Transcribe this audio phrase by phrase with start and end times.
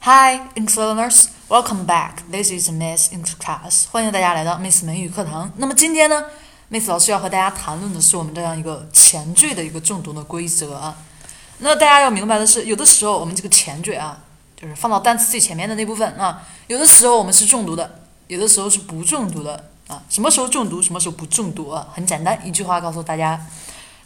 [0.00, 2.22] Hi, English learners, welcome back.
[2.30, 3.86] This is Miss English class.
[3.90, 5.50] 欢迎大家来到 Miss 美语课堂。
[5.56, 6.24] 那么今天呢
[6.70, 10.96] ，Miss 老师要和大家谈论的是我们这样一个前缀的一个重读的规则啊。
[11.58, 14.20] 那大家要明白的是，有的时候我们这个前缀啊，
[14.56, 20.00] 就是放到单词最前面的那部分啊，有的时候我们是重读的，有的时候是不重读的啊。
[20.08, 21.88] 什么时候重读，什么时候不重读啊？
[21.92, 23.44] 很简单，一句话告诉大家：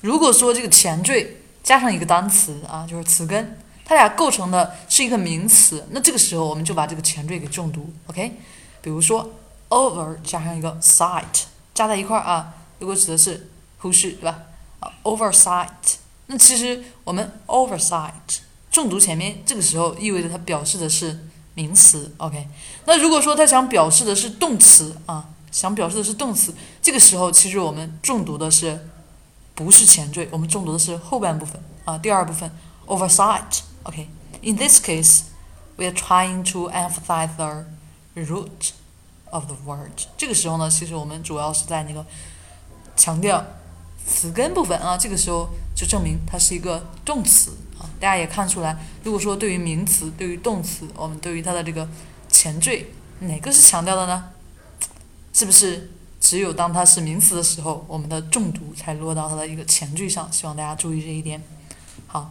[0.01, 3.59] 如果说这个前缀加上一个单词啊，就是词根。
[3.93, 8.39] 它俩构成的是一个名词，那这个时候我们就把这个前缀给重读，OK？
[8.81, 9.31] 比如说
[9.69, 11.43] over 加上一个 sight
[11.75, 13.51] 加在一块儿啊，如果指的是
[13.81, 14.39] 忽视，对吧？
[14.81, 15.67] 啊，oversight，
[16.29, 18.13] 那其实我们 oversight
[18.71, 22.49] 重读前面，这个时候意味着它表示的是名词，OK？
[22.87, 28.89] 那如果说它想表示的是动词啊，想表示的是动词，这个时候其实我们重读的是
[29.55, 30.27] 不是前缀？
[30.31, 32.51] 我们重读的是后半部分啊，第二部分
[32.87, 33.61] oversight。
[33.85, 34.07] Okay,
[34.43, 35.25] in this case,
[35.77, 37.65] we are trying to emphasize the
[38.15, 38.73] root
[39.31, 40.07] of the word.
[40.17, 42.07] 这个时候呢，其实我们主要是在那个
[42.97, 43.45] 强调
[44.07, 44.97] 词根部分啊。
[44.97, 47.91] 这个时候就证明它是一个动词啊。
[47.99, 51.89] 大家也看出来，如果说对于名词、对于动词，我们对于它的这个
[52.29, 52.87] 前缀，
[53.19, 54.31] 哪个是强调的呢？
[55.33, 55.91] 是不是
[56.21, 60.31] 只有当它是名词的时候，我们的重读才落到它的一个前缀上？
[60.31, 61.43] 希望大家注意这一点。
[62.07, 62.31] 好。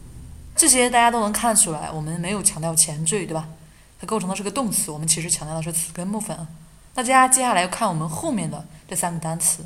[0.61, 3.49] 这些大家都能看出来，我们没有强调前缀，对吧？
[3.99, 6.47] 它构成的是个动词，我们其实强调的是词根部分啊。
[6.93, 9.65] 那大家接下来看我们后面的这三个单词，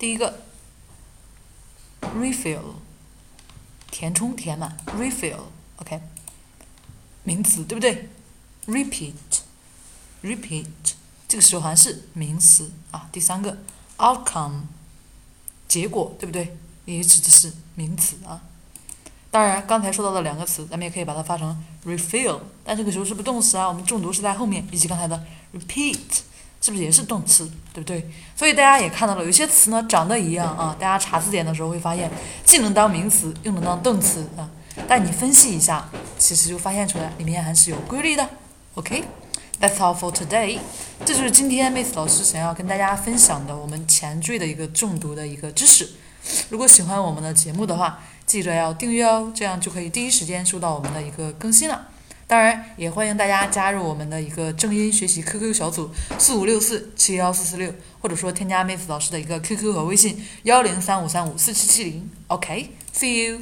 [0.00, 0.40] 第一个
[2.00, 2.74] ，refill，
[3.92, 6.00] 填充、填满，refill，OK，
[7.22, 8.08] 名词，对不对
[8.66, 10.66] ？repeat，repeat，
[11.28, 13.08] 这个时候还是名词啊。
[13.12, 13.58] 第三个
[13.98, 14.62] ，outcome，
[15.68, 16.56] 结果，对不对？
[16.86, 18.42] 也指的是名词啊。
[19.30, 23.68] 当然，刚才说到的两个词，咱们也可以把它发成 refill，但这个时候是不是动词啊？
[23.68, 25.22] 我们重读是在后面，以及刚才的
[25.54, 25.96] repeat，
[26.60, 28.10] 是不是也是动词，对不对？
[28.34, 32.10] 所以大家也看到了，有些词呢长得一样啊，大家查字典的时候会发现，
[32.44, 34.50] 既能当名词，又能当动词啊。
[34.88, 38.28] 但你分析一下，其实就发现出来里面还是有规律的。
[38.74, 40.58] OK，That's all for today。
[41.04, 45.88] 这就是今天 Miss 老师想要跟大家分享的我们前缀的一个重读的一个知识。
[46.48, 51.88] 如果喜欢我们的节目的话，记得要订阅哦，这样就可以第一时间收到我们的一个更新了。
[52.26, 62.08] 当然，也欢迎大家加入我们的一个正音学习 QQ 小组四五六四七幺四四六，或者说添加妹子老师的一个 QQ 和微信幺零三五三五四七七零。
[62.28, 63.40] OK，see you。